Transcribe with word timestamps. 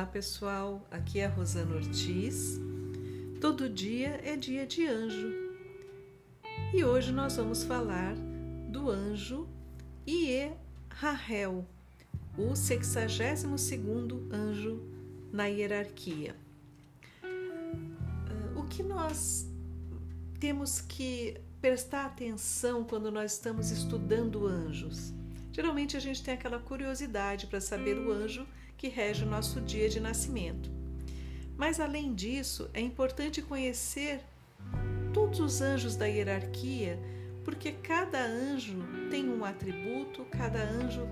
Olá 0.00 0.08
pessoal, 0.08 0.88
aqui 0.90 1.20
é 1.20 1.26
Rosana 1.26 1.76
Ortiz. 1.76 2.58
Todo 3.38 3.68
dia 3.68 4.18
é 4.24 4.34
dia 4.34 4.66
de 4.66 4.86
anjo 4.86 5.30
e 6.72 6.82
hoje 6.82 7.12
nós 7.12 7.36
vamos 7.36 7.64
falar 7.64 8.14
do 8.70 8.90
anjo 8.90 9.46
Ie 10.06 10.52
Rahel, 10.88 11.66
o 12.38 12.56
62 12.56 13.44
anjo 14.32 14.82
na 15.30 15.44
hierarquia. 15.44 16.34
Ah, 17.22 18.58
o 18.58 18.64
que 18.68 18.82
nós 18.82 19.46
temos 20.40 20.80
que 20.80 21.38
prestar 21.60 22.06
atenção 22.06 22.84
quando 22.84 23.10
nós 23.10 23.34
estamos 23.34 23.70
estudando 23.70 24.46
anjos? 24.46 25.12
Geralmente 25.52 25.94
a 25.94 26.00
gente 26.00 26.22
tem 26.22 26.32
aquela 26.32 26.58
curiosidade 26.58 27.46
para 27.48 27.60
saber 27.60 27.98
o 27.98 28.10
anjo 28.10 28.46
que 28.80 28.88
rege 28.88 29.24
o 29.24 29.28
nosso 29.28 29.60
dia 29.60 29.90
de 29.90 30.00
nascimento. 30.00 30.70
Mas 31.54 31.78
além 31.78 32.14
disso, 32.14 32.70
é 32.72 32.80
importante 32.80 33.42
conhecer 33.42 34.20
todos 35.12 35.38
os 35.38 35.60
anjos 35.60 35.96
da 35.96 36.06
hierarquia, 36.06 36.98
porque 37.44 37.72
cada 37.72 38.24
anjo 38.24 38.82
tem 39.10 39.28
um 39.28 39.44
atributo, 39.44 40.24
cada 40.30 40.62
anjo 40.62 41.06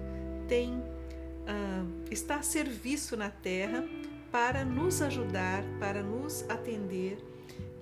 tem 0.49 0.77
uh, 0.79 2.05
está 2.11 2.37
a 2.37 2.43
serviço 2.43 3.19
na 3.19 3.29
Terra 3.29 3.85
para 4.33 4.65
nos 4.65 5.03
ajudar, 5.03 5.63
para 5.79 6.03
nos 6.03 6.49
atender. 6.49 7.19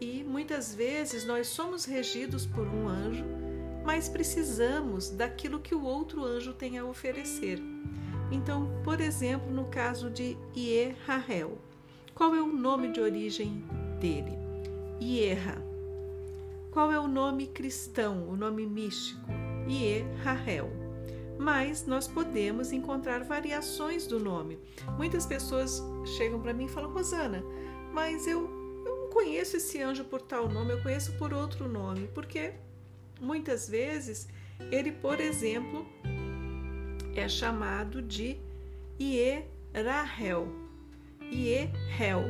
E 0.01 0.25
muitas 0.25 0.75
vezes 0.75 1.25
nós 1.25 1.47
somos 1.47 1.85
regidos 1.85 2.45
por 2.45 2.67
um 2.67 2.89
anjo, 2.89 3.25
mas 3.85 4.09
precisamos 4.09 5.11
daquilo 5.11 5.61
que 5.61 5.77
o 5.77 5.85
outro 5.85 6.25
anjo 6.25 6.53
tem 6.53 6.77
a 6.77 6.85
oferecer. 6.85 7.76
Então, 8.31 8.69
por 8.83 9.01
exemplo, 9.01 9.51
no 9.51 9.65
caso 9.67 10.11
de 10.11 10.37
Ierahel, 10.57 11.59
qual 12.15 12.35
é 12.35 12.41
o 12.41 12.47
nome 12.47 12.93
de 12.93 13.01
origem 13.01 13.65
dele? 14.01 14.33
Ierra. 15.01 15.63
Qual 16.71 16.91
é 16.91 16.99
o 16.99 17.07
nome 17.07 17.47
cristão, 17.47 18.29
o 18.29 18.37
nome 18.37 18.67
místico? 18.67 19.31
Ierahel. 19.69 20.71
Mas 21.39 21.87
nós 21.87 22.09
podemos 22.09 22.73
encontrar 22.73 23.23
variações 23.25 24.07
do 24.07 24.19
nome. 24.19 24.59
Muitas 24.97 25.27
pessoas 25.27 25.83
chegam 26.17 26.41
para 26.41 26.53
mim 26.53 26.65
e 26.65 26.69
falam: 26.69 26.91
Rosana, 26.91 27.45
mas 27.93 28.27
eu, 28.27 28.49
eu 28.85 28.97
não 29.03 29.11
conheço 29.11 29.57
esse 29.59 29.81
anjo 29.81 30.05
por 30.05 30.21
tal 30.21 30.49
nome, 30.49 30.73
eu 30.73 30.83
conheço 30.83 31.17
por 31.19 31.33
outro 31.33 31.69
nome, 31.69 32.09
porque 32.15 32.55
muitas 33.21 33.69
vezes 33.69 34.29
ele, 34.71 34.93
por 34.93 35.21
exemplo, 35.21 35.87
é 37.21 37.29
chamado 37.29 38.03
de 38.03 38.37
Ierahel. 39.01 40.49
Ierahel 41.33 42.25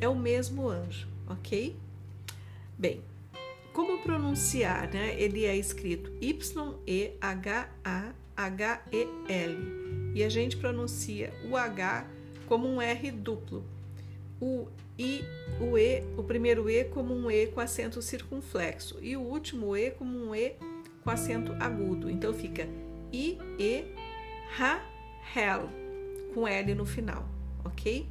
é 0.00 0.08
o 0.08 0.14
mesmo 0.14 0.68
anjo, 0.68 1.08
ok? 1.26 1.76
Bem, 2.76 3.02
como 3.72 4.02
pronunciar, 4.02 4.92
né? 4.92 5.14
Ele 5.20 5.44
é 5.44 5.56
escrito 5.56 6.12
Y-E-H-A-H-E-L 6.20 6.68
e 10.14 10.22
a 10.24 10.28
gente 10.28 10.56
pronuncia 10.56 11.32
o 11.48 11.56
H 11.56 12.06
como 12.46 12.68
um 12.68 12.80
R 12.80 13.10
duplo. 13.10 13.64
O 14.40 14.68
I, 14.98 15.24
o 15.60 15.76
E, 15.78 16.02
o 16.16 16.22
primeiro 16.22 16.68
E 16.68 16.84
como 16.84 17.14
um 17.14 17.30
E 17.30 17.46
com 17.48 17.60
acento 17.60 18.00
circunflexo 18.02 18.98
e 19.00 19.16
o 19.16 19.20
último 19.20 19.76
E 19.76 19.90
como 19.90 20.16
um 20.16 20.34
E 20.34 20.54
com 21.02 21.10
acento 21.10 21.52
agudo. 21.60 22.10
Então 22.10 22.32
fica 22.34 22.68
I, 23.12 23.38
E, 23.58 23.84
Rahel, 24.56 25.68
com 26.34 26.46
L 26.46 26.74
no 26.74 26.86
final, 26.86 27.28
ok? 27.64 28.08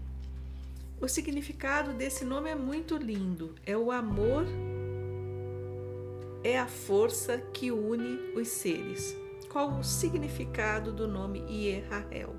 O 0.99 1.07
significado 1.07 1.93
desse 1.93 2.25
nome 2.25 2.49
é 2.49 2.55
muito 2.55 2.97
lindo. 2.97 3.53
É 3.65 3.77
o 3.77 3.91
amor, 3.91 4.45
é 6.43 6.57
a 6.57 6.67
força 6.67 7.37
que 7.53 7.71
une 7.71 8.17
os 8.35 8.47
seres. 8.47 9.15
Qual 9.51 9.77
o 9.77 9.83
significado 9.83 10.91
do 10.91 11.07
nome 11.07 11.39
Ierahel? 11.49 12.35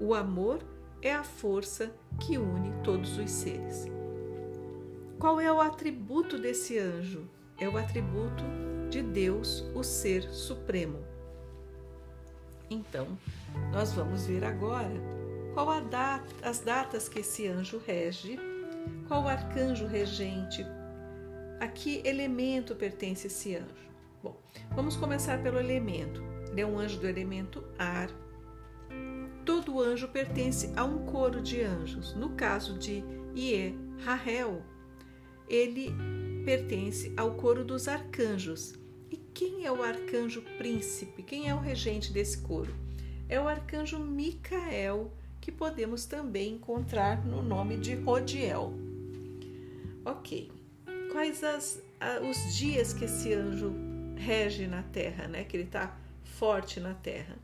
O 0.00 0.14
amor 0.14 0.60
é 1.02 1.12
a 1.12 1.22
força 1.22 1.94
que 2.20 2.38
une 2.38 2.72
todos 2.82 3.18
os 3.18 3.30
seres. 3.30 3.86
Qual 5.18 5.40
é 5.40 5.52
o 5.52 5.60
atributo 5.60 6.38
desse 6.38 6.78
anjo? 6.78 7.28
É 7.58 7.68
o 7.68 7.76
atributo 7.76 8.44
de 8.88 9.02
Deus, 9.02 9.64
o 9.74 9.82
Ser 9.82 10.22
Supremo. 10.32 11.04
Então, 12.70 13.06
nós 13.72 13.92
vamos 13.92 14.26
ver 14.26 14.44
agora 14.44 14.94
qual 15.54 15.80
data, 15.80 16.26
as 16.42 16.60
datas 16.60 17.08
que 17.08 17.20
esse 17.20 17.48
anjo 17.48 17.80
rege, 17.84 18.38
qual 19.06 19.24
o 19.24 19.28
arcanjo 19.28 19.86
regente, 19.86 20.64
a 21.58 21.66
que 21.66 22.00
elemento 22.04 22.74
pertence 22.76 23.26
esse 23.26 23.56
anjo. 23.56 23.88
Bom, 24.22 24.36
vamos 24.74 24.96
começar 24.96 25.42
pelo 25.42 25.58
elemento. 25.58 26.22
Ele 26.50 26.60
é 26.60 26.66
um 26.66 26.78
anjo 26.78 27.00
do 27.00 27.08
elemento 27.08 27.64
ar. 27.78 28.10
Todo 29.44 29.80
anjo 29.80 30.08
pertence 30.08 30.72
a 30.76 30.84
um 30.84 31.06
coro 31.06 31.40
de 31.40 31.62
anjos. 31.62 32.14
No 32.14 32.30
caso 32.30 32.78
de 32.78 33.02
Ie 33.34 33.74
Rahel, 34.04 34.62
ele 35.48 35.94
pertence 36.44 37.12
ao 37.16 37.34
coro 37.34 37.64
dos 37.64 37.88
arcanjos 37.88 38.74
quem 39.38 39.64
é 39.64 39.70
o 39.70 39.84
arcanjo 39.84 40.42
príncipe? 40.58 41.22
Quem 41.22 41.48
é 41.48 41.54
o 41.54 41.60
regente 41.60 42.12
desse 42.12 42.38
coro? 42.38 42.74
É 43.28 43.40
o 43.40 43.46
arcanjo 43.46 43.96
Micael, 43.96 45.12
que 45.40 45.52
podemos 45.52 46.06
também 46.06 46.54
encontrar 46.54 47.24
no 47.24 47.40
nome 47.40 47.76
de 47.76 47.94
Rodiel. 47.94 48.74
Ok, 50.04 50.50
quais 51.12 51.44
as, 51.44 51.80
os 52.28 52.56
dias 52.56 52.92
que 52.92 53.04
esse 53.04 53.32
anjo 53.32 53.72
rege 54.16 54.66
na 54.66 54.82
terra, 54.82 55.28
né? 55.28 55.44
Que 55.44 55.56
ele 55.56 55.64
está 55.66 55.96
forte 56.24 56.80
na 56.80 56.94
terra. 56.94 57.38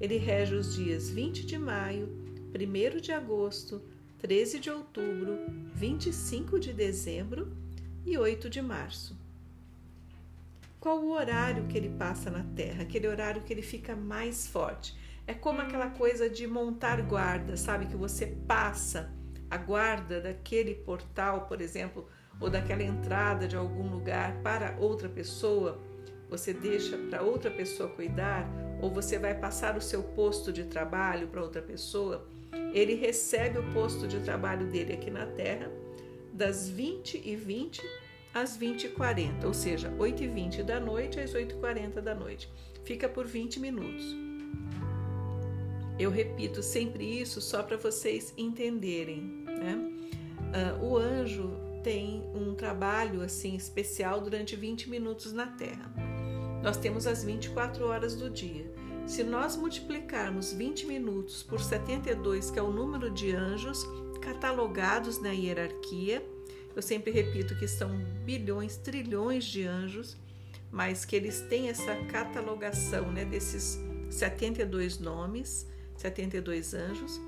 Ele 0.00 0.18
rege 0.18 0.54
os 0.54 0.76
dias 0.76 1.10
20 1.10 1.44
de 1.44 1.58
maio, 1.58 2.16
1 2.54 3.00
de 3.00 3.10
agosto, 3.10 3.82
13 4.20 4.60
de 4.60 4.70
outubro, 4.70 5.36
25 5.74 6.60
de 6.60 6.72
dezembro 6.72 7.52
e 8.06 8.16
8 8.16 8.48
de 8.48 8.62
março 8.62 9.23
qual 10.84 10.98
o 10.98 11.12
horário 11.12 11.64
que 11.64 11.78
ele 11.78 11.88
passa 11.88 12.30
na 12.30 12.44
Terra, 12.54 12.82
aquele 12.82 13.08
horário 13.08 13.40
que 13.40 13.50
ele 13.50 13.62
fica 13.62 13.96
mais 13.96 14.46
forte. 14.46 14.94
É 15.26 15.32
como 15.32 15.62
aquela 15.62 15.88
coisa 15.88 16.28
de 16.28 16.46
montar 16.46 17.00
guarda, 17.00 17.56
sabe? 17.56 17.86
Que 17.86 17.96
você 17.96 18.26
passa 18.46 19.10
a 19.50 19.56
guarda 19.56 20.20
daquele 20.20 20.74
portal, 20.74 21.46
por 21.46 21.62
exemplo, 21.62 22.06
ou 22.38 22.50
daquela 22.50 22.82
entrada 22.82 23.48
de 23.48 23.56
algum 23.56 23.88
lugar 23.88 24.42
para 24.42 24.76
outra 24.78 25.08
pessoa, 25.08 25.80
você 26.28 26.52
deixa 26.52 26.98
para 26.98 27.22
outra 27.22 27.50
pessoa 27.50 27.88
cuidar, 27.88 28.46
ou 28.82 28.90
você 28.90 29.18
vai 29.18 29.34
passar 29.34 29.78
o 29.78 29.80
seu 29.80 30.02
posto 30.02 30.52
de 30.52 30.64
trabalho 30.64 31.28
para 31.28 31.40
outra 31.40 31.62
pessoa, 31.62 32.28
ele 32.74 32.94
recebe 32.94 33.58
o 33.58 33.72
posto 33.72 34.06
de 34.06 34.20
trabalho 34.20 34.66
dele 34.66 34.92
aqui 34.92 35.10
na 35.10 35.24
Terra 35.24 35.72
das 36.30 36.68
20 36.68 37.22
e 37.24 37.34
20 37.36 37.80
às 38.34 38.58
20h40, 38.58 39.44
ou 39.44 39.54
seja, 39.54 39.90
8h20 39.92 40.64
da 40.64 40.80
noite 40.80 41.20
às 41.20 41.32
8h40 41.32 42.00
da 42.00 42.14
noite. 42.14 42.50
Fica 42.82 43.08
por 43.08 43.26
20 43.26 43.60
minutos. 43.60 44.04
Eu 45.98 46.10
repito 46.10 46.60
sempre 46.60 47.20
isso 47.20 47.40
só 47.40 47.62
para 47.62 47.76
vocês 47.76 48.34
entenderem. 48.36 49.44
Né? 49.46 49.92
Uh, 50.80 50.84
o 50.84 50.96
anjo 50.96 51.52
tem 51.84 52.24
um 52.34 52.54
trabalho 52.54 53.22
assim 53.22 53.54
especial 53.54 54.20
durante 54.20 54.56
20 54.56 54.90
minutos 54.90 55.32
na 55.32 55.46
Terra. 55.46 55.92
Nós 56.62 56.76
temos 56.76 57.06
as 57.06 57.22
24 57.22 57.86
horas 57.86 58.16
do 58.16 58.28
dia. 58.28 58.72
Se 59.06 59.22
nós 59.22 59.54
multiplicarmos 59.54 60.52
20 60.52 60.86
minutos 60.86 61.42
por 61.42 61.60
72, 61.60 62.50
que 62.50 62.58
é 62.58 62.62
o 62.62 62.72
número 62.72 63.10
de 63.10 63.36
anjos 63.36 63.86
catalogados 64.20 65.20
na 65.20 65.30
hierarquia, 65.30 66.26
eu 66.74 66.82
sempre 66.82 67.10
repito 67.10 67.54
que 67.56 67.68
são 67.68 67.96
bilhões, 68.24 68.76
trilhões 68.76 69.44
de 69.44 69.64
anjos, 69.64 70.16
mas 70.70 71.04
que 71.04 71.14
eles 71.14 71.40
têm 71.42 71.68
essa 71.68 71.94
catalogação 72.06 73.12
né, 73.12 73.24
desses 73.24 73.78
72 74.10 74.98
nomes, 74.98 75.66
72 75.96 76.74
anjos. 76.74 77.20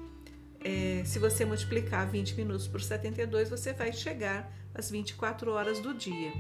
É, 0.65 1.05
se 1.05 1.19
você 1.19 1.45
multiplicar 1.45 2.11
20 2.11 2.35
minutos 2.35 2.67
por 2.67 2.81
72, 2.81 3.49
você 3.49 3.73
vai 3.73 3.93
chegar 3.93 4.53
às 4.75 4.91
24 4.91 5.53
horas 5.53 5.81
do 5.81 5.95
dia. 5.95 6.33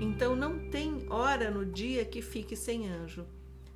Então 0.00 0.36
não 0.36 0.70
tem 0.70 1.06
hora 1.08 1.50
no 1.50 1.64
dia 1.64 2.04
que 2.04 2.20
fique 2.20 2.54
sem 2.54 2.88
anjo. 2.88 3.24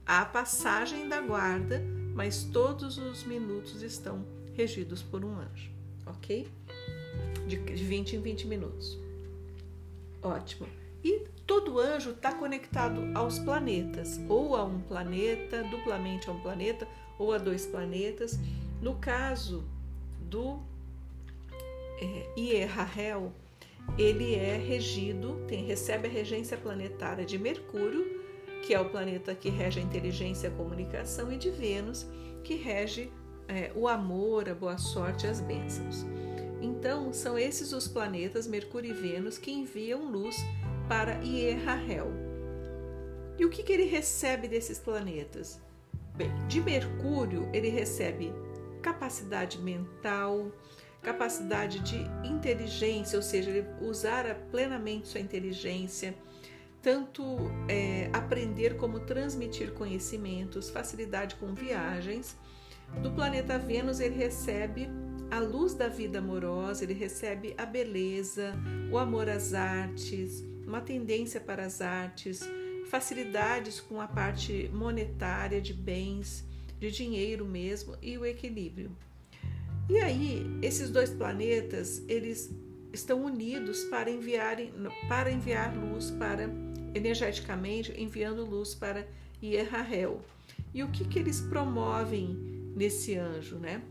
Há 0.05 0.21
a 0.21 0.27
passagem 0.27 1.09
da 1.09 1.21
guarda, 1.21 1.83
mas 2.15 2.45
todos 2.45 2.99
os 2.99 3.25
minutos 3.25 3.83
estão 3.83 4.27
regidos 4.53 5.03
por 5.03 5.25
um 5.25 5.39
anjo, 5.39 5.71
ok? 6.07 6.47
De, 7.47 7.57
20 7.57 8.17
em 8.17 8.21
20 8.21 8.47
minutos. 8.47 8.99
Ótimo. 10.23 10.67
E 11.03 11.27
todo 11.47 11.79
anjo 11.79 12.11
está 12.11 12.33
conectado 12.33 13.03
aos 13.15 13.39
planetas, 13.39 14.19
ou 14.29 14.57
a 14.57 14.65
um 14.65 14.81
planeta, 14.81 15.63
duplamente 15.65 16.29
a 16.29 16.33
um 16.33 16.41
planeta, 16.41 16.89
ou 17.19 17.33
a 17.33 17.39
dois 17.39 17.67
planetas. 17.67 18.39
No 18.81 18.95
caso 18.95 19.65
do 20.21 20.61
é, 22.01 22.41
Ierrahel, 22.41 23.33
ele 23.99 24.35
é 24.35 24.57
regido, 24.57 25.45
tem, 25.47 25.65
recebe 25.65 26.09
a 26.09 26.11
regência 26.11 26.57
planetária 26.57 27.25
de 27.25 27.39
Mercúrio, 27.39 28.23
que 28.67 28.73
é 28.73 28.81
o 28.81 28.89
planeta 28.89 29.35
que 29.35 29.51
rege 29.51 29.79
a 29.79 29.83
inteligência 29.83 30.49
e 30.49 30.51
a 30.51 30.55
comunicação, 30.55 31.31
e 31.31 31.37
de 31.37 31.51
Vênus, 31.51 32.07
que 32.43 32.55
rege 32.55 33.13
é, 33.47 33.71
o 33.75 33.87
amor, 33.87 34.49
a 34.49 34.55
boa 34.55 34.79
sorte 34.79 35.27
e 35.27 35.29
as 35.29 35.41
bênçãos. 35.41 36.05
Então, 36.61 37.13
são 37.13 37.39
esses 37.39 37.73
os 37.73 37.87
planetas, 37.87 38.47
Mercúrio 38.47 38.91
e 38.91 38.95
Vênus, 38.95 39.39
que 39.39 39.51
enviam 39.51 40.11
luz 40.11 40.37
para 40.89 41.23
Ierrahel. 41.23 42.11
E 43.39 43.45
o 43.45 43.51
que, 43.51 43.63
que 43.63 43.73
ele 43.73 43.85
recebe 43.85 44.47
desses 44.47 44.79
planetas? 44.79 45.61
Bem, 46.17 46.31
de 46.47 46.61
Mercúrio, 46.61 47.49
ele 47.53 47.69
recebe 47.69 48.33
capacidade 48.81 49.61
mental, 49.61 50.53
capacidade 51.03 51.81
de 51.81 51.99
inteligência, 52.27 53.17
ou 53.17 53.23
seja, 53.23 53.51
ele 53.51 53.67
usar 53.81 54.35
plenamente 54.51 55.09
sua 55.09 55.21
inteligência, 55.21 56.15
tanto 56.81 57.23
é, 57.69 58.11
aprender 58.13 58.77
como 58.77 59.01
transmitir 59.01 59.73
conhecimentos, 59.73 60.71
facilidade 60.71 61.35
com 61.37 61.55
viagens. 61.55 62.37
Do 63.03 63.11
planeta 63.11 63.59
Vênus, 63.59 64.01
ele 64.01 64.15
recebe 64.15 64.89
a 65.35 65.41
luz 65.41 65.75
da 65.75 65.89
vida 65.89 66.21
amorosa, 66.21 66.85
ele 66.85 66.95
recebe 66.95 67.55
a 67.59 67.67
beleza, 67.67 68.55
o 68.89 68.97
amor 68.97 69.29
às 69.29 69.53
artes, 69.53 70.45
uma 70.65 70.81
tendência 70.81 71.41
para 71.41 71.67
as 71.67 71.81
artes, 71.81 72.41
facilidades 72.87 73.81
com 73.81 74.01
a 74.01 74.07
parte 74.07 74.71
monetária 74.73 75.61
de 75.61 75.75
bens, 75.75 76.45
de 76.79 76.89
dinheiro 76.89 77.45
mesmo 77.45 77.97
e 78.01 78.17
o 78.17 78.25
equilíbrio. 78.25 78.93
E 79.91 79.99
aí, 79.99 80.47
esses 80.63 80.89
dois 80.89 81.11
planetas, 81.11 82.01
eles 82.07 82.55
estão 82.93 83.25
unidos 83.25 83.83
para 83.87 84.09
enviar, 84.09 84.59
para 85.09 85.33
enviar 85.33 85.77
luz 85.77 86.13
para 86.13 86.49
energeticamente 86.95 87.93
enviando 88.01 88.49
luz 88.49 88.73
para 88.73 89.05
Ierrahel. 89.43 90.23
E 90.73 90.85
o 90.85 90.93
que, 90.93 91.05
que 91.05 91.19
eles 91.19 91.41
promovem 91.41 92.39
nesse 92.77 93.17
anjo, 93.17 93.57
né? 93.57 93.83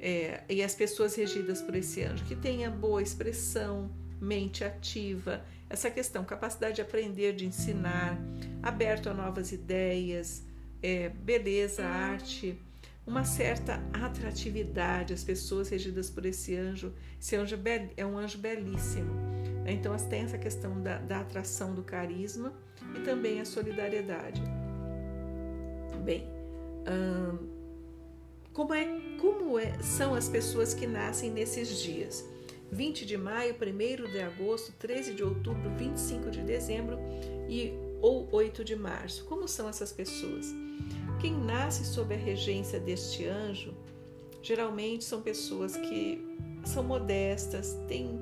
É, 0.00 0.42
e 0.48 0.62
as 0.62 0.74
pessoas 0.74 1.14
regidas 1.14 1.60
por 1.60 1.74
esse 1.74 2.02
anjo, 2.02 2.24
que 2.24 2.34
tenha 2.34 2.70
boa 2.70 3.02
expressão, 3.02 3.90
mente 4.20 4.64
ativa, 4.64 5.44
essa 5.68 5.90
questão, 5.90 6.24
capacidade 6.24 6.76
de 6.76 6.82
aprender, 6.82 7.34
de 7.34 7.46
ensinar, 7.46 8.18
aberto 8.62 9.08
a 9.08 9.14
novas 9.14 9.52
ideias, 9.52 10.42
é, 10.82 11.10
beleza, 11.10 11.84
arte, 11.84 12.58
uma 13.06 13.24
certa 13.24 13.82
atratividade, 13.92 15.12
as 15.12 15.22
pessoas 15.22 15.68
regidas 15.68 16.10
por 16.10 16.24
esse 16.26 16.56
anjo. 16.56 16.92
Esse 17.20 17.36
anjo 17.36 17.58
é 17.96 18.06
um 18.06 18.18
anjo 18.18 18.38
belíssimo. 18.38 19.12
Então, 19.66 19.96
tem 20.08 20.22
essa 20.22 20.38
questão 20.38 20.80
da, 20.80 20.98
da 20.98 21.20
atração 21.20 21.74
do 21.74 21.82
carisma 21.82 22.52
e 22.96 23.00
também 23.00 23.40
a 23.40 23.44
solidariedade. 23.44 24.42
Bem, 26.04 26.26
hum, 26.88 27.59
como, 28.52 28.74
é, 28.74 28.84
como 29.20 29.58
é, 29.58 29.80
são 29.82 30.14
as 30.14 30.28
pessoas 30.28 30.74
que 30.74 30.86
nascem 30.86 31.30
nesses 31.30 31.78
dias? 31.78 32.24
20 32.72 33.04
de 33.04 33.16
maio, 33.16 33.54
1 33.54 34.12
de 34.12 34.20
agosto, 34.20 34.72
13 34.78 35.14
de 35.14 35.24
outubro, 35.24 35.70
25 35.76 36.30
de 36.30 36.42
dezembro 36.42 36.98
e 37.48 37.72
ou 38.00 38.28
8 38.32 38.64
de 38.64 38.76
março. 38.76 39.24
Como 39.24 39.48
são 39.48 39.68
essas 39.68 39.92
pessoas? 39.92 40.46
Quem 41.20 41.36
nasce 41.36 41.84
sob 41.84 42.14
a 42.14 42.16
regência 42.16 42.80
deste 42.80 43.26
anjo 43.26 43.74
geralmente 44.42 45.04
são 45.04 45.20
pessoas 45.20 45.76
que 45.76 46.24
são 46.64 46.82
modestas, 46.82 47.76
têm 47.88 48.18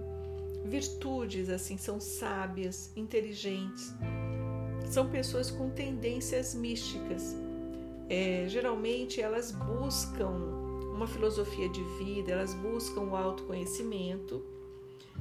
virtudes, 0.65 1.49
assim, 1.49 1.77
são 1.77 2.01
sábias, 2.01 2.91
inteligentes. 2.97 3.95
São 4.91 5.09
pessoas 5.09 5.51
com 5.51 5.71
tendências 5.71 6.55
místicas. 6.55 7.37
É, 8.09 8.47
geralmente 8.49 9.21
elas 9.21 9.53
buscam 9.53 10.31
uma 10.95 11.07
filosofia 11.07 11.69
de 11.69 11.83
vida, 11.99 12.33
elas 12.33 12.55
buscam 12.55 13.03
o 13.03 13.17
autoconhecimento. 13.17 14.45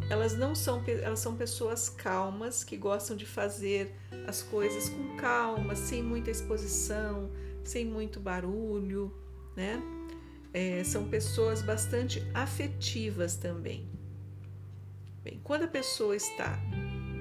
Elas 0.09 0.37
não 0.37 0.55
são, 0.55 0.83
elas 0.87 1.19
são 1.19 1.35
pessoas 1.35 1.89
calmas 1.89 2.63
que 2.63 2.77
gostam 2.77 3.17
de 3.17 3.25
fazer 3.25 3.93
as 4.25 4.41
coisas 4.41 4.89
com 4.89 5.17
calma, 5.17 5.75
sem 5.75 6.01
muita 6.01 6.31
exposição, 6.31 7.29
sem 7.63 7.85
muito 7.85 8.19
barulho, 8.19 9.13
né? 9.55 9.81
É, 10.53 10.83
são 10.83 11.07
pessoas 11.09 11.61
bastante 11.61 12.25
afetivas 12.33 13.35
também. 13.35 13.89
Bem, 15.23 15.41
quando 15.43 15.63
a 15.63 15.67
pessoa 15.67 16.15
está 16.15 16.57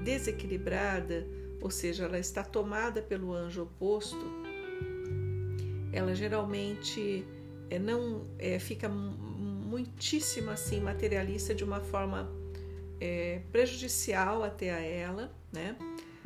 desequilibrada, 0.04 1.26
ou 1.60 1.70
seja, 1.70 2.04
ela 2.04 2.18
está 2.18 2.44
tomada 2.44 3.02
pelo 3.02 3.32
anjo 3.32 3.64
oposto, 3.64 4.45
ela 5.96 6.14
geralmente 6.14 7.26
é, 7.70 7.78
não 7.78 8.26
é, 8.38 8.58
fica 8.58 8.87
muitíssimo 8.87 10.50
assim 10.50 10.81
materialista 10.81 11.54
de 11.54 11.64
uma 11.64 11.81
forma 11.81 12.31
é, 13.00 13.40
prejudicial 13.50 14.44
até 14.44 14.70
a 14.70 14.81
ela, 14.81 15.32
né? 15.50 15.75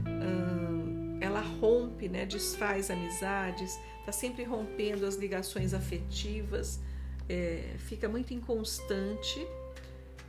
Hum, 0.01 1.19
ela 1.21 1.41
rompe, 1.41 2.09
né? 2.09 2.27
Desfaz 2.27 2.91
amizades, 2.91 3.79
está 4.01 4.11
sempre 4.11 4.43
rompendo 4.43 5.07
as 5.07 5.15
ligações 5.15 5.73
afetivas, 5.73 6.81
é, 7.29 7.75
fica 7.79 8.09
muito 8.09 8.35
inconstante 8.35 9.47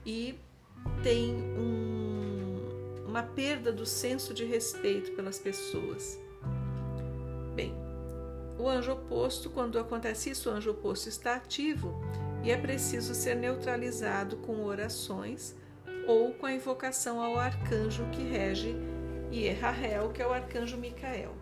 e 0.05 0.35
tem 1.01 1.33
um, 1.33 3.05
uma 3.07 3.23
perda 3.23 3.71
do 3.71 3.87
senso 3.87 4.35
de 4.35 4.45
respeito 4.45 5.11
pelas 5.13 5.39
pessoas. 5.39 6.19
O 8.61 8.69
anjo 8.69 8.91
oposto, 8.91 9.49
quando 9.49 9.79
acontece 9.79 10.29
isso, 10.29 10.47
o 10.47 10.53
anjo 10.53 10.69
oposto 10.69 11.09
está 11.09 11.33
ativo 11.33 11.99
e 12.43 12.51
é 12.51 12.57
preciso 12.57 13.15
ser 13.15 13.33
neutralizado 13.33 14.37
com 14.37 14.63
orações 14.63 15.55
ou 16.07 16.31
com 16.35 16.45
a 16.45 16.53
invocação 16.53 17.19
ao 17.19 17.39
arcanjo 17.39 18.05
que 18.11 18.21
rege 18.21 18.75
Ierrahel, 19.31 20.09
que 20.09 20.21
é 20.21 20.27
o 20.27 20.31
arcanjo 20.31 20.77
Micael. 20.77 21.33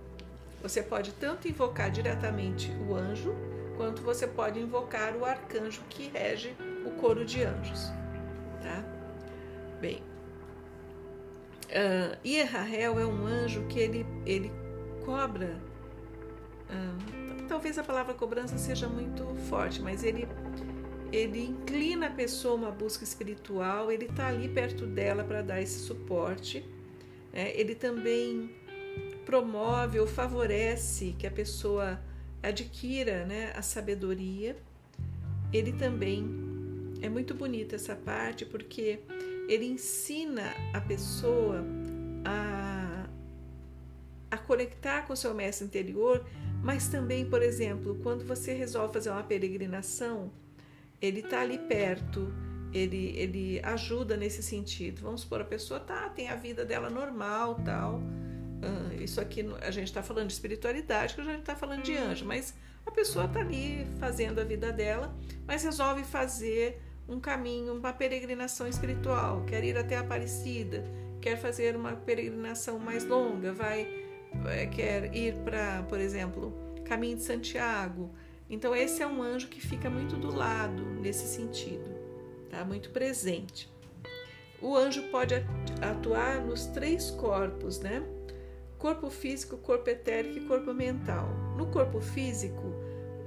Você 0.64 0.81
pode 0.81 1.11
tanto 1.11 1.45
invocar 1.45 1.92
diretamente 1.92 2.71
o 2.88 2.95
anjo, 2.95 3.35
quanto 3.76 4.02
você 4.02 4.26
pode 4.26 4.57
invocar 4.57 5.14
o 5.18 5.26
arcanjo 5.26 5.81
que 5.90 6.07
rege 6.07 6.56
o 6.85 6.92
coro 7.02 7.26
de 7.26 7.44
anjos. 7.44 7.92
Tá? 8.61 8.81
Bem, 9.81 10.02
uh, 11.66 12.18
Ierrahel 12.26 12.97
é 12.97 13.06
um 13.06 13.26
anjo 13.26 13.66
que 13.68 13.78
ele, 13.78 14.06
ele 14.26 14.49
cobra. 15.04 15.68
Uh, 16.69 17.47
talvez 17.47 17.78
a 17.78 17.83
palavra 17.83 18.14
cobrança 18.14 18.57
seja 18.57 18.88
muito 18.88 19.23
forte, 19.49 19.81
mas 19.81 20.04
ele 20.04 20.28
ele 21.11 21.44
inclina 21.44 22.07
a 22.07 22.09
pessoa 22.11 22.54
a 22.54 22.57
uma 22.57 22.71
busca 22.71 23.04
espiritual, 23.04 23.92
ele 23.92 24.06
está 24.06 24.28
ali 24.28 24.47
perto 24.47 24.85
dela 24.85 25.23
para 25.23 25.42
dar 25.42 25.59
esse 25.59 25.80
suporte. 25.80 26.64
Né? 27.33 27.52
Ele 27.56 27.73
também 27.73 28.52
promove 29.26 29.99
ou 29.99 30.07
favorece 30.07 31.16
que 31.18 31.26
a 31.26 31.31
pessoa 31.31 31.99
adquira 32.44 33.26
né, 33.26 33.52
a 33.56 33.61
sabedoria. 33.61 34.56
Ele 35.52 35.73
também 35.73 36.28
é 37.02 37.09
muito 37.09 37.33
bonita 37.33 37.76
essa 37.76 37.95
parte 37.95 38.45
porque 38.45 38.99
ele 39.47 39.66
ensina 39.66 40.54
a 40.73 40.81
pessoa 40.81 41.66
a, 42.23 43.07
a 44.30 44.38
conectar 44.38 45.07
com 45.07 45.14
o 45.14 45.18
seu 45.18 45.33
mestre 45.33 45.66
interior, 45.66 46.23
mas 46.63 46.87
também, 46.87 47.25
por 47.25 47.42
exemplo, 47.42 47.99
quando 48.04 48.25
você 48.25 48.54
resolve 48.54 48.94
fazer 48.94 49.09
uma 49.09 49.23
peregrinação, 49.23 50.31
ele 51.01 51.21
está 51.21 51.42
ali 51.42 51.57
perto, 51.57 52.33
ele, 52.73 53.13
ele 53.18 53.61
ajuda 53.63 54.18
nesse 54.18 54.44
sentido. 54.44 55.01
Vamos 55.01 55.21
supor, 55.21 55.42
a 55.42 55.45
pessoa 55.45 55.80
tá, 55.80 56.09
tem 56.09 56.30
a 56.30 56.35
vida 56.35 56.66
dela 56.66 56.89
normal, 56.89 57.56
tal 57.63 58.01
isso 59.04 59.19
aqui 59.19 59.45
a 59.61 59.71
gente 59.71 59.87
está 59.87 60.04
falando 60.04 60.28
de 60.28 60.33
espiritualidade, 60.33 61.16
que 61.16 61.21
a 61.21 61.23
gente 61.23 61.39
está 61.39 61.56
falando 61.56 61.81
de 61.81 61.95
anjo, 61.97 62.25
mas 62.25 62.54
a 62.85 62.92
pessoa 62.92 63.25
está 63.25 63.39
ali 63.39 63.87
fazendo 63.99 64.39
a 64.39 64.44
vida 64.44 64.71
dela, 64.71 65.16
mas 65.47 65.63
resolve 65.63 66.04
fazer 66.04 66.81
um 67.07 67.19
caminho, 67.19 67.73
uma 67.73 67.92
peregrinação 67.92 68.68
espiritual, 68.68 69.44
quer 69.45 69.63
ir 69.63 69.78
até 69.78 69.97
a 69.97 70.01
Aparecida, 70.01 70.83
quer 71.21 71.37
fazer 71.37 71.75
uma 71.75 71.94
peregrinação 71.94 72.78
mais 72.78 73.06
longa, 73.06 73.51
vai 73.51 74.08
quer 74.74 75.16
ir 75.16 75.36
para, 75.38 75.83
por 75.83 76.00
exemplo, 76.00 76.54
Caminho 76.86 77.18
de 77.18 77.24
Santiago. 77.24 78.09
Então 78.50 78.76
esse 78.76 79.02
é 79.02 79.07
um 79.07 79.21
anjo 79.21 79.48
que 79.48 79.62
fica 79.62 79.90
muito 79.90 80.16
do 80.16 80.36
lado 80.36 80.83
nesse 81.02 81.28
sentido, 81.28 81.92
tá? 82.50 82.66
Muito 82.66 82.90
presente. 82.90 83.71
O 84.62 84.76
anjo 84.76 85.04
pode 85.09 85.36
atuar 85.81 86.42
nos 86.42 86.66
três 86.66 87.12
corpos, 87.12 87.80
né? 87.80 88.04
corpo 88.80 89.09
físico, 89.09 89.57
corpo 89.57 89.90
etérico 89.90 90.38
e 90.38 90.45
corpo 90.48 90.74
mental. 90.74 91.28
No 91.57 91.68
corpo 91.68 92.00
físico, 92.00 92.74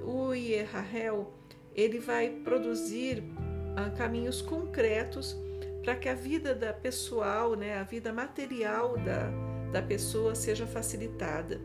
o 0.02 0.34
Ierrahel 0.34 1.30
ele 1.74 2.00
vai 2.00 2.30
produzir 2.42 3.22
ah, 3.76 3.90
caminhos 3.90 4.40
concretos 4.40 5.36
para 5.82 5.94
que 5.94 6.08
a 6.08 6.14
vida 6.14 6.54
da 6.54 6.72
pessoal, 6.72 7.54
né, 7.54 7.78
a 7.78 7.82
vida 7.82 8.12
material 8.12 8.96
da, 8.98 9.30
da 9.72 9.82
pessoa 9.82 10.34
seja 10.34 10.66
facilitada. 10.66 11.60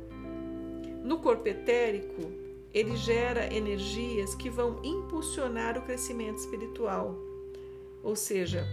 No 1.04 1.20
corpo 1.20 1.48
etérico, 1.48 2.32
ele 2.74 2.96
gera 2.96 3.54
energias 3.54 4.34
que 4.36 4.50
vão 4.50 4.84
impulsionar 4.84 5.78
o 5.78 5.82
crescimento 5.82 6.38
espiritual. 6.38 7.16
Ou 8.04 8.16
seja, 8.16 8.66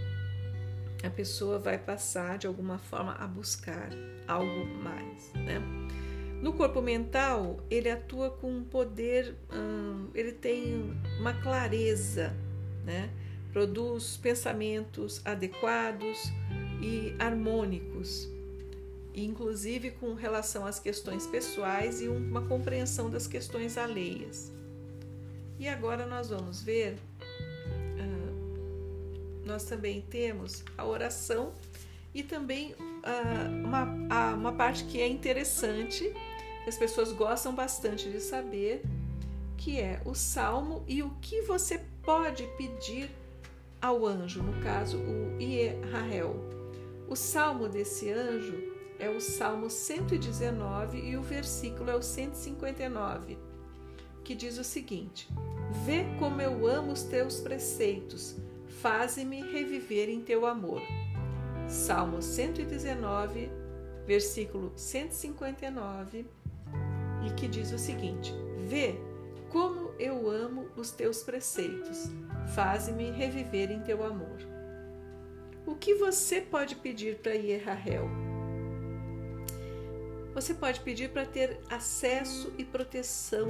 a 1.03 1.09
pessoa 1.09 1.59
vai 1.59 1.77
passar 1.77 2.37
de 2.37 2.47
alguma 2.47 2.77
forma 2.77 3.13
a 3.13 3.27
buscar 3.27 3.89
algo 4.27 4.65
mais, 4.81 5.31
né? 5.33 5.61
No 6.41 6.53
corpo 6.53 6.81
mental, 6.81 7.59
ele 7.69 7.89
atua 7.89 8.29
com 8.29 8.51
um 8.51 8.63
poder, 8.63 9.35
hum, 9.51 10.09
ele 10.13 10.31
tem 10.31 10.93
uma 11.19 11.33
clareza, 11.33 12.35
né? 12.83 13.09
Produz 13.51 14.17
pensamentos 14.17 15.21
adequados 15.25 16.31
e 16.81 17.15
harmônicos, 17.17 18.29
inclusive 19.23 19.91
com 19.91 20.13
relação 20.13 20.65
às 20.65 20.79
questões 20.79 21.25
pessoais 21.27 22.01
e 22.01 22.07
uma 22.07 22.41
compreensão 22.41 23.09
das 23.09 23.27
questões 23.27 23.77
alheias. 23.77 24.51
E 25.57 25.67
agora 25.67 26.05
nós 26.05 26.29
vamos 26.29 26.61
ver, 26.61 26.97
uh, 27.99 29.45
nós 29.45 29.63
também 29.63 30.01
temos 30.01 30.63
a 30.77 30.85
oração 30.85 31.53
e 32.13 32.23
também 32.23 32.73
uh, 32.73 33.63
uma, 33.63 33.83
uma 34.33 34.51
parte 34.51 34.83
que 34.85 34.99
é 34.99 35.07
interessante 35.07 36.11
as 36.67 36.77
pessoas 36.77 37.11
gostam 37.11 37.53
bastante 37.53 38.09
de 38.09 38.19
saber, 38.19 38.81
que 39.55 39.79
é 39.79 40.01
o 40.03 40.15
salmo 40.15 40.83
e 40.87 41.03
o 41.03 41.11
que 41.21 41.41
você 41.41 41.79
pode 42.01 42.43
pedir 42.57 43.09
ao 43.79 44.05
anjo, 44.05 44.41
no 44.41 44.59
caso 44.63 44.97
o 44.97 45.39
Ierahel. 45.39 46.35
O 47.07 47.15
salmo 47.15 47.69
desse 47.69 48.11
anjo 48.11 48.64
é 48.99 49.09
o 49.09 49.19
Salmo 49.19 49.69
119 49.69 50.97
e 50.97 51.17
o 51.17 51.21
versículo 51.21 51.89
é 51.89 51.95
o 51.95 52.01
159, 52.01 53.37
que 54.23 54.35
diz 54.35 54.57
o 54.57 54.63
seguinte: 54.63 55.29
Vê 55.85 56.05
como 56.19 56.41
eu 56.41 56.67
amo 56.67 56.91
os 56.91 57.03
teus 57.03 57.39
preceitos, 57.39 58.35
faze-me 58.81 59.41
reviver 59.41 60.09
em 60.09 60.21
teu 60.21 60.45
amor. 60.45 60.81
Salmo 61.67 62.21
119, 62.21 63.49
versículo 64.05 64.71
159 64.75 66.25
e 67.25 67.33
que 67.33 67.47
diz 67.47 67.71
o 67.71 67.77
seguinte: 67.77 68.33
Vê 68.67 68.95
como 69.49 69.91
eu 69.99 70.29
amo 70.29 70.67
os 70.75 70.91
teus 70.91 71.23
preceitos, 71.23 72.09
faze-me 72.53 73.11
reviver 73.11 73.71
em 73.71 73.81
teu 73.81 74.03
amor. 74.03 74.37
O 75.65 75.75
que 75.75 75.95
você 75.95 76.41
pode 76.41 76.75
pedir 76.75 77.17
para 77.17 77.33
Ierrahel? 77.33 78.24
Você 80.35 80.53
pode 80.53 80.81
pedir 80.81 81.11
para 81.11 81.25
ter 81.25 81.61
acesso 81.69 82.51
e 82.57 82.65
proteção 82.65 83.47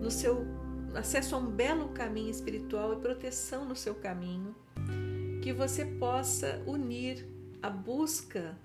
no 0.00 0.08
seu 0.08 0.46
acesso 0.94 1.34
a 1.34 1.38
um 1.38 1.50
belo 1.50 1.88
caminho 1.88 2.30
espiritual 2.30 2.92
e 2.92 2.96
proteção 2.96 3.64
no 3.64 3.74
seu 3.74 3.92
caminho, 3.92 4.54
que 5.42 5.52
você 5.52 5.84
possa 5.84 6.62
unir 6.64 7.26
a 7.60 7.68
busca 7.68 8.56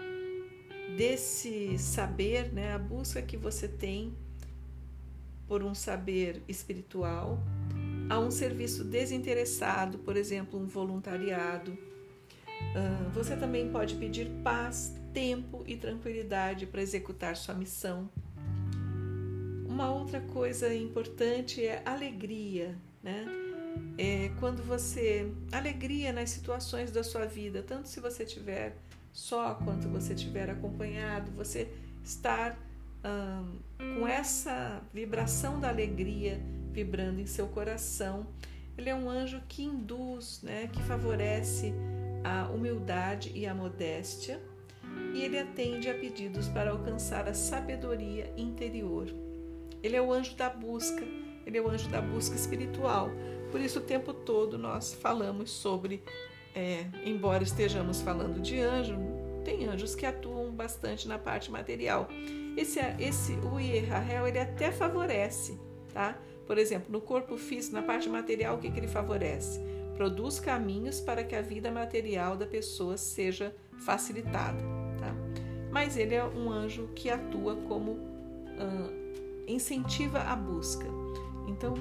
desse 0.95 1.79
saber, 1.79 2.53
né, 2.53 2.73
a 2.73 2.77
busca 2.77 3.23
que 3.23 3.35
você 3.35 3.67
tem 3.67 4.13
por 5.47 5.63
um 5.63 5.73
saber 5.73 6.43
espiritual, 6.47 7.39
a 8.07 8.19
um 8.19 8.29
serviço 8.29 8.83
desinteressado, 8.83 9.97
por 9.97 10.15
exemplo, 10.15 10.59
um 10.59 10.67
voluntariado. 10.67 11.71
Uh, 11.71 13.09
você 13.11 13.35
também 13.35 13.71
pode 13.71 13.95
pedir 13.95 14.29
paz, 14.43 15.00
tempo 15.13 15.63
e 15.67 15.75
tranquilidade 15.75 16.65
para 16.65 16.81
executar 16.81 17.35
sua 17.35 17.55
missão. 17.55 18.09
Uma 19.67 19.91
outra 19.91 20.21
coisa 20.21 20.73
importante 20.73 21.65
é 21.65 21.81
alegria, 21.85 22.77
né? 23.01 23.25
É 23.97 24.31
quando 24.39 24.61
você 24.63 25.31
alegria 25.51 26.11
nas 26.11 26.29
situações 26.29 26.91
da 26.91 27.03
sua 27.03 27.25
vida, 27.25 27.63
tanto 27.63 27.87
se 27.87 27.99
você 27.99 28.25
tiver 28.25 28.75
só 29.13 29.55
quanto 29.55 29.87
você 29.87 30.13
tiver 30.15 30.49
acompanhado, 30.49 31.31
você 31.31 31.69
estar 32.03 32.57
hum, 33.05 33.59
com 33.97 34.07
essa 34.07 34.81
vibração 34.93 35.59
da 35.59 35.69
alegria 35.69 36.39
vibrando 36.71 37.19
em 37.19 37.25
seu 37.25 37.47
coração. 37.47 38.27
Ele 38.77 38.89
é 38.89 38.95
um 38.95 39.09
anjo 39.09 39.41
que 39.47 39.63
induz, 39.63 40.41
né, 40.41 40.69
que 40.71 40.81
favorece 40.83 41.73
a 42.23 42.47
humildade 42.49 43.31
e 43.35 43.45
a 43.45 43.53
modéstia, 43.53 44.41
e 45.13 45.23
ele 45.23 45.37
atende 45.37 45.89
a 45.89 45.93
pedidos 45.93 46.47
para 46.47 46.71
alcançar 46.71 47.27
a 47.27 47.33
sabedoria 47.33 48.33
interior. 48.37 49.07
Ele 49.83 49.95
é 49.95 50.01
o 50.01 50.11
anjo 50.11 50.35
da 50.35 50.49
busca, 50.49 51.03
ele 51.45 51.57
é 51.57 51.61
o 51.61 51.69
anjo 51.69 51.89
da 51.89 52.01
busca 52.01 52.35
espiritual. 52.35 53.09
Por 53.51 53.59
isso, 53.59 53.79
o 53.79 53.83
tempo 53.83 54.13
todo 54.13 54.57
nós 54.57 54.93
falamos 54.93 55.51
sobre 55.51 56.03
é, 56.55 56.85
embora 57.05 57.43
estejamos 57.43 58.01
falando 58.01 58.41
de 58.41 58.59
anjo, 58.59 58.95
tem 59.43 59.65
anjos 59.65 59.95
que 59.95 60.05
atuam 60.05 60.51
bastante 60.51 61.07
na 61.07 61.17
parte 61.17 61.49
material. 61.51 62.07
Esse, 62.57 62.79
esse 62.99 63.33
o 63.33 63.59
Ierrahel, 63.59 64.27
ele 64.27 64.39
até 64.39 64.71
favorece, 64.71 65.59
tá? 65.93 66.17
Por 66.45 66.57
exemplo, 66.57 66.91
no 66.91 66.99
corpo 66.99 67.37
físico, 67.37 67.75
na 67.75 67.81
parte 67.81 68.09
material, 68.09 68.55
o 68.55 68.59
que, 68.59 68.69
que 68.69 68.79
ele 68.79 68.87
favorece? 68.87 69.59
Produz 69.95 70.39
caminhos 70.39 70.99
para 70.99 71.23
que 71.23 71.35
a 71.35 71.41
vida 71.41 71.71
material 71.71 72.35
da 72.35 72.45
pessoa 72.45 72.97
seja 72.97 73.55
facilitada? 73.85 74.80
Mas 75.71 75.95
ele 75.97 76.13
é 76.13 76.23
um 76.23 76.51
anjo 76.51 76.89
que 76.95 77.09
atua 77.09 77.55
como 77.55 77.91
uh, 77.91 79.01
incentiva 79.47 80.19
a 80.19 80.35
busca. 80.35 80.85
Então, 81.47 81.73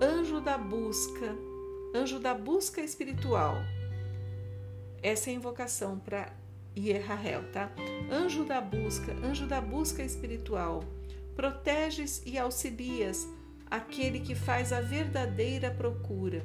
anjo 0.00 0.40
da 0.40 0.56
busca, 0.56 1.36
anjo 1.94 2.18
da 2.18 2.34
busca 2.34 2.80
espiritual, 2.80 3.56
essa 5.02 5.30
é 5.30 5.32
a 5.32 5.36
invocação 5.36 5.98
para 5.98 6.32
Ierrahel, 6.76 7.50
tá? 7.52 7.70
Anjo 8.10 8.44
da 8.44 8.60
busca, 8.60 9.12
anjo 9.24 9.46
da 9.46 9.60
busca 9.60 10.02
espiritual, 10.02 10.84
proteges 11.34 12.22
e 12.24 12.38
auxilias 12.38 13.28
aquele 13.72 14.20
que 14.20 14.34
faz 14.34 14.72
a 14.72 14.80
verdadeira 14.80 15.70
procura. 15.70 16.44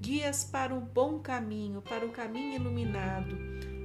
Guias 0.00 0.44
para 0.44 0.74
o 0.74 0.80
bom 0.80 1.18
caminho, 1.18 1.82
para 1.82 2.06
o 2.06 2.10
caminho 2.10 2.54
iluminado, 2.54 3.36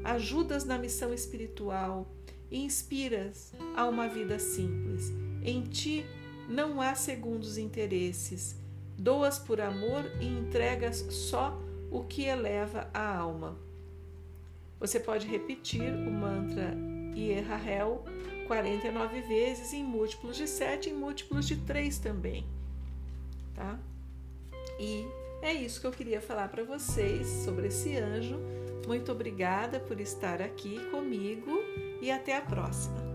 ajudas 0.04 0.64
na 0.66 0.78
missão 0.78 1.14
espiritual 1.14 2.08
inspiras 2.58 3.54
a 3.76 3.86
uma 3.86 4.08
vida 4.08 4.38
simples. 4.40 5.12
Em 5.44 5.62
ti 5.64 6.06
não 6.48 6.82
há 6.82 6.96
segundos 6.96 7.58
interesses. 7.58 8.56
Doas 8.98 9.40
por 9.40 9.60
amor 9.60 10.06
e 10.22 10.26
entregas 10.26 10.98
só 11.10 11.60
o 11.90 12.04
que 12.04 12.24
eleva 12.24 12.90
a 12.94 13.18
alma. 13.18 13.58
Você 14.80 15.00
pode 15.00 15.26
repetir 15.28 15.94
o 15.94 16.12
mantra 16.12 16.76
Ierrahel 17.16 18.04
49 18.48 19.22
vezes 19.22 19.74
em 19.74 19.84
múltiplos 19.84 20.36
de 20.36 20.48
7 20.48 20.90
em 20.90 20.94
múltiplos 20.94 21.48
de 21.48 21.56
3 21.58 21.98
também, 22.00 22.46
tá? 23.56 23.80
E 24.80 25.06
é 25.42 25.54
isso 25.54 25.80
que 25.80 25.88
eu 25.88 25.92
queria 25.92 26.20
falar 26.20 26.50
para 26.50 26.64
vocês 26.64 27.28
sobre 27.28 27.68
esse 27.68 27.96
anjo. 27.98 28.38
Muito 28.86 29.12
obrigada 29.12 29.80
por 29.80 30.00
estar 30.02 30.42
aqui 30.42 30.80
comigo 30.92 31.52
e 32.04 32.12
até 32.12 32.36
a 32.36 32.42
próxima. 32.42 33.13